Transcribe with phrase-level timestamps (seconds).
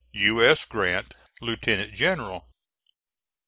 [0.13, 0.43] U.
[0.43, 0.65] S.
[0.65, 2.49] GRANT, Lieutenant General.